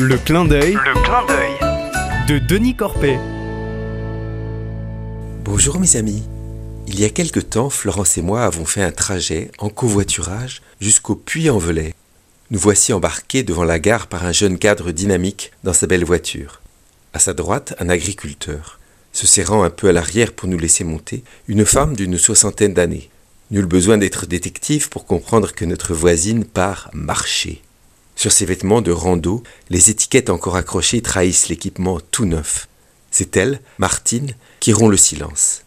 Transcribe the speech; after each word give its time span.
Le 0.00 0.16
clin 0.16 0.44
d'œil 0.44 0.74
Le 0.74 1.02
clin 1.02 1.26
d'œil. 1.26 2.28
de 2.28 2.38
Denis 2.38 2.76
Corpet. 2.76 3.18
Bonjour 5.44 5.80
mes 5.80 5.96
amis. 5.96 6.22
Il 6.86 7.00
y 7.00 7.04
a 7.04 7.10
quelque 7.10 7.40
temps, 7.40 7.68
Florence 7.68 8.16
et 8.16 8.22
moi 8.22 8.44
avons 8.44 8.64
fait 8.64 8.82
un 8.82 8.92
trajet 8.92 9.50
en 9.58 9.70
covoiturage 9.70 10.62
jusqu'au 10.80 11.16
Puy-en-Velay. 11.16 11.94
Nous 12.52 12.60
voici 12.60 12.92
embarqués 12.92 13.42
devant 13.42 13.64
la 13.64 13.80
gare 13.80 14.06
par 14.06 14.24
un 14.24 14.30
jeune 14.30 14.56
cadre 14.56 14.92
dynamique 14.92 15.50
dans 15.64 15.72
sa 15.72 15.88
belle 15.88 16.04
voiture. 16.04 16.60
À 17.12 17.18
sa 17.18 17.34
droite, 17.34 17.74
un 17.80 17.88
agriculteur. 17.88 18.78
Se 19.12 19.26
serrant 19.26 19.64
un 19.64 19.70
peu 19.70 19.88
à 19.88 19.92
l'arrière 19.92 20.32
pour 20.32 20.48
nous 20.48 20.58
laisser 20.58 20.84
monter, 20.84 21.24
une 21.48 21.64
femme 21.64 21.96
d'une 21.96 22.18
soixantaine 22.18 22.72
d'années. 22.72 23.10
Nul 23.50 23.66
besoin 23.66 23.98
d'être 23.98 24.26
détective 24.26 24.90
pour 24.90 25.06
comprendre 25.06 25.52
que 25.54 25.64
notre 25.64 25.92
voisine 25.92 26.44
part 26.44 26.88
marcher. 26.92 27.62
Sur 28.18 28.32
ses 28.32 28.46
vêtements 28.46 28.82
de 28.82 28.90
rando, 28.90 29.44
les 29.70 29.90
étiquettes 29.90 30.28
encore 30.28 30.56
accrochées 30.56 31.02
trahissent 31.02 31.48
l'équipement 31.48 32.00
tout 32.10 32.24
neuf. 32.24 32.66
C'est 33.12 33.36
elle, 33.36 33.60
Martine, 33.78 34.34
qui 34.58 34.72
rompt 34.72 34.90
le 34.90 34.96
silence. 34.96 35.62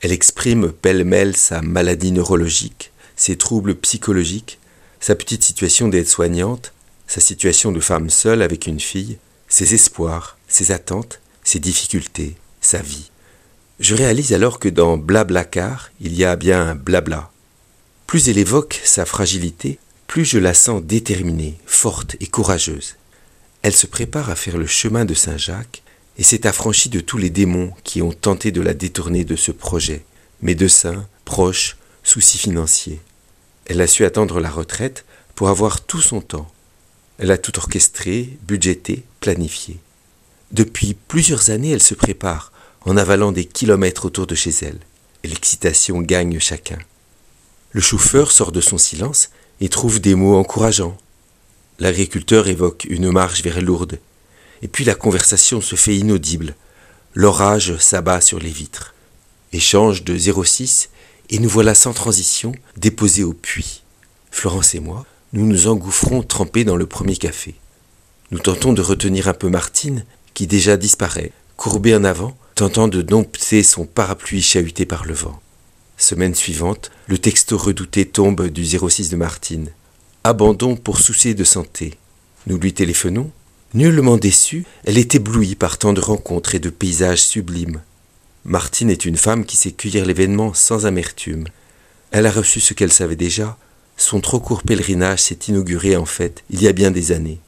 Elle 0.00 0.12
exprime 0.12 0.70
pêle-mêle 0.70 1.36
sa 1.36 1.60
maladie 1.60 2.12
neurologique, 2.12 2.92
ses 3.16 3.36
troubles 3.36 3.74
psychologiques, 3.74 4.60
sa 5.00 5.16
petite 5.16 5.42
situation 5.42 5.88
d'aide-soignante, 5.88 6.72
sa 7.08 7.20
situation 7.20 7.72
de 7.72 7.80
femme 7.80 8.10
seule 8.10 8.42
avec 8.42 8.68
une 8.68 8.78
fille, 8.78 9.18
ses 9.48 9.74
espoirs, 9.74 10.38
ses 10.46 10.70
attentes, 10.70 11.18
ses 11.42 11.58
difficultés, 11.58 12.36
sa 12.60 12.80
vie. 12.80 13.10
Je 13.80 13.96
réalise 13.96 14.32
alors 14.32 14.60
que 14.60 14.68
dans 14.68 14.98
Blablacar, 14.98 15.90
il 16.00 16.14
y 16.14 16.24
a 16.24 16.36
bien 16.36 16.64
un 16.64 16.74
blabla. 16.76 17.32
Plus 18.06 18.28
elle 18.28 18.38
évoque 18.38 18.80
sa 18.84 19.04
fragilité, 19.04 19.80
plus 20.08 20.24
je 20.24 20.38
la 20.38 20.54
sens 20.54 20.82
déterminée, 20.82 21.58
forte 21.66 22.16
et 22.18 22.26
courageuse. 22.26 22.96
Elle 23.62 23.74
se 23.74 23.86
prépare 23.86 24.30
à 24.30 24.36
faire 24.36 24.56
le 24.56 24.66
chemin 24.66 25.04
de 25.04 25.14
Saint-Jacques 25.14 25.82
et 26.16 26.22
s'est 26.22 26.46
affranchie 26.46 26.88
de 26.88 27.00
tous 27.00 27.18
les 27.18 27.30
démons 27.30 27.72
qui 27.84 28.00
ont 28.02 28.12
tenté 28.12 28.50
de 28.50 28.62
la 28.62 28.74
détourner 28.74 29.24
de 29.24 29.36
ce 29.36 29.52
projet, 29.52 30.04
médecins, 30.40 31.06
proches, 31.26 31.76
soucis 32.02 32.38
financiers. 32.38 33.00
Elle 33.66 33.82
a 33.82 33.86
su 33.86 34.04
attendre 34.06 34.40
la 34.40 34.50
retraite 34.50 35.04
pour 35.34 35.50
avoir 35.50 35.82
tout 35.82 36.00
son 36.00 36.22
temps. 36.22 36.50
Elle 37.18 37.30
a 37.30 37.38
tout 37.38 37.58
orchestré, 37.58 38.38
budgété, 38.46 39.04
planifié. 39.20 39.78
Depuis 40.52 40.94
plusieurs 40.94 41.50
années, 41.50 41.72
elle 41.72 41.82
se 41.82 41.94
prépare 41.94 42.50
en 42.86 42.96
avalant 42.96 43.30
des 43.30 43.44
kilomètres 43.44 44.06
autour 44.06 44.26
de 44.26 44.34
chez 44.34 44.54
elle, 44.62 44.78
l'excitation 45.22 46.00
gagne 46.00 46.40
chacun. 46.40 46.78
Le 47.72 47.82
chauffeur 47.82 48.32
sort 48.32 48.52
de 48.52 48.62
son 48.62 48.78
silence 48.78 49.28
et 49.60 49.68
trouve 49.68 50.00
des 50.00 50.14
mots 50.14 50.36
encourageants. 50.36 50.96
L'agriculteur 51.78 52.48
évoque 52.48 52.86
une 52.88 53.10
marche 53.10 53.42
vers 53.42 53.60
Lourdes, 53.60 53.98
et 54.62 54.68
puis 54.68 54.84
la 54.84 54.94
conversation 54.94 55.60
se 55.60 55.76
fait 55.76 55.96
inaudible. 55.96 56.54
L'orage 57.14 57.76
s'abat 57.78 58.20
sur 58.20 58.38
les 58.38 58.50
vitres. 58.50 58.94
Échange 59.52 60.04
de 60.04 60.16
06, 60.16 60.90
et 61.30 61.38
nous 61.38 61.48
voilà 61.48 61.74
sans 61.74 61.92
transition 61.92 62.52
déposés 62.76 63.24
au 63.24 63.32
puits. 63.32 63.82
Florence 64.30 64.74
et 64.74 64.80
moi, 64.80 65.06
nous 65.32 65.46
nous 65.46 65.66
engouffrons 65.66 66.22
trempés 66.22 66.64
dans 66.64 66.76
le 66.76 66.86
premier 66.86 67.16
café. 67.16 67.54
Nous 68.30 68.38
tentons 68.38 68.72
de 68.72 68.82
retenir 68.82 69.28
un 69.28 69.34
peu 69.34 69.48
Martine, 69.48 70.04
qui 70.34 70.46
déjà 70.46 70.76
disparaît, 70.76 71.32
courbée 71.56 71.94
en 71.94 72.04
avant, 72.04 72.36
tentant 72.54 72.88
de 72.88 73.02
dompter 73.02 73.62
son 73.62 73.86
parapluie 73.86 74.42
chahuté 74.42 74.84
par 74.84 75.04
le 75.04 75.14
vent. 75.14 75.40
Semaine 76.00 76.36
suivante, 76.36 76.92
le 77.08 77.18
texto 77.18 77.58
redouté 77.58 78.06
tombe 78.06 78.46
du 78.46 78.64
06 78.64 79.10
de 79.10 79.16
Martine. 79.16 79.70
Abandon 80.22 80.76
pour 80.76 81.00
souci 81.00 81.34
de 81.34 81.42
santé. 81.42 81.94
Nous 82.46 82.56
lui 82.56 82.72
téléphonons. 82.72 83.32
Nullement 83.74 84.16
déçue, 84.16 84.64
elle 84.84 84.96
est 84.96 85.16
éblouie 85.16 85.56
par 85.56 85.76
tant 85.76 85.92
de 85.92 86.00
rencontres 86.00 86.54
et 86.54 86.60
de 86.60 86.70
paysages 86.70 87.24
sublimes. 87.24 87.82
Martine 88.44 88.90
est 88.90 89.06
une 89.06 89.16
femme 89.16 89.44
qui 89.44 89.56
sait 89.56 89.72
cueillir 89.72 90.06
l'événement 90.06 90.54
sans 90.54 90.86
amertume. 90.86 91.48
Elle 92.12 92.26
a 92.26 92.30
reçu 92.30 92.60
ce 92.60 92.74
qu'elle 92.74 92.92
savait 92.92 93.16
déjà. 93.16 93.58
Son 93.96 94.20
trop 94.20 94.38
court 94.38 94.62
pèlerinage 94.62 95.22
s'est 95.22 95.48
inauguré 95.48 95.96
en 95.96 96.06
fait 96.06 96.44
il 96.48 96.62
y 96.62 96.68
a 96.68 96.72
bien 96.72 96.92
des 96.92 97.10
années. 97.10 97.40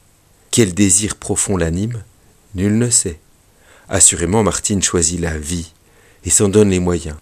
Quel 0.51 0.73
désir 0.73 1.15
profond 1.15 1.55
l'anime? 1.55 2.03
Nul 2.55 2.77
ne 2.77 2.89
sait. 2.89 3.21
Assurément, 3.87 4.43
Martine 4.43 4.83
choisit 4.83 5.21
la 5.21 5.37
vie 5.37 5.71
et 6.25 6.29
s'en 6.29 6.49
donne 6.49 6.71
les 6.71 6.79
moyens. 6.79 7.15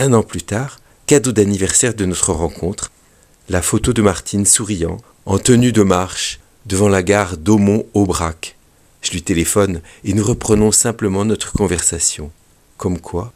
Un 0.00 0.12
an 0.12 0.22
plus 0.22 0.42
tard, 0.42 0.78
cadeau 1.06 1.32
d'anniversaire 1.32 1.92
de 1.92 2.04
notre 2.04 2.32
rencontre, 2.32 2.92
la 3.48 3.62
photo 3.62 3.92
de 3.92 4.00
Martine 4.00 4.46
souriant, 4.46 4.98
en 5.26 5.38
tenue 5.38 5.72
de 5.72 5.82
marche, 5.82 6.38
devant 6.66 6.88
la 6.88 7.02
gare 7.02 7.36
d'Aumont-Aubrac. 7.36 8.56
Je 9.02 9.10
lui 9.10 9.22
téléphone 9.22 9.80
et 10.04 10.12
nous 10.12 10.22
reprenons 10.22 10.70
simplement 10.70 11.24
notre 11.24 11.52
conversation. 11.52 12.30
Comme 12.76 13.00
quoi, 13.00 13.32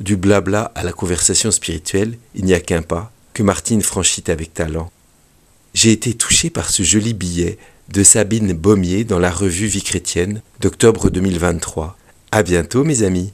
du 0.00 0.16
blabla 0.16 0.72
à 0.74 0.82
la 0.82 0.92
conversation 0.92 1.52
spirituelle, 1.52 2.18
il 2.34 2.46
n'y 2.46 2.54
a 2.54 2.60
qu'un 2.60 2.82
pas 2.82 3.12
que 3.32 3.44
Martine 3.44 3.82
franchit 3.82 4.24
avec 4.26 4.54
talent. 4.54 4.90
J'ai 5.74 5.92
été 5.92 6.14
touché 6.14 6.50
par 6.50 6.70
ce 6.70 6.82
joli 6.82 7.14
billet 7.14 7.58
de 7.90 8.02
Sabine 8.02 8.52
Baumier 8.54 9.04
dans 9.04 9.20
la 9.20 9.30
revue 9.30 9.66
Vie 9.66 9.82
chrétienne 9.82 10.42
d'octobre 10.60 11.10
2023. 11.10 11.96
À 12.32 12.42
bientôt, 12.42 12.82
mes 12.82 13.04
amis. 13.04 13.32